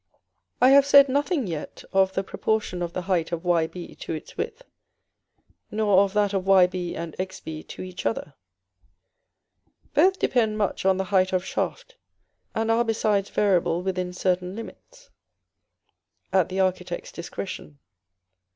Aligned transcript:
I 0.59 0.69
have 0.69 0.87
said 0.87 1.09
nothing 1.09 1.45
yet 1.45 1.83
of 1.93 2.13
the 2.13 2.23
proportion 2.23 2.81
of 2.81 2.93
the 2.93 3.03
height 3.03 3.31
of 3.31 3.43
Yb 3.43 3.99
to 3.99 4.13
its 4.15 4.35
width, 4.35 4.63
nor 5.69 5.99
of 6.01 6.13
that 6.13 6.33
of 6.33 6.45
Yb 6.45 6.95
and 6.95 7.15
Xb 7.19 7.67
to 7.67 7.83
each 7.83 8.07
other. 8.07 8.33
Both 9.93 10.17
depend 10.17 10.57
much 10.57 10.85
on 10.87 10.97
the 10.97 11.03
height 11.13 11.33
of 11.33 11.45
shaft, 11.45 11.97
and 12.55 12.71
are 12.71 12.83
besides 12.83 13.29
variable 13.29 13.83
within 13.83 14.11
certain 14.11 14.55
limits, 14.55 15.11
at 16.33 16.49
the 16.49 16.59
architect's 16.61 17.11
discretion. 17.11 17.77